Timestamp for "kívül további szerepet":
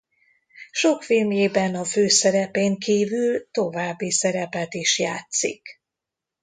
2.77-4.73